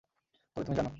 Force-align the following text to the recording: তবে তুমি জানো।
তবে 0.57 0.63
তুমি 0.65 0.75
জানো। 0.75 0.89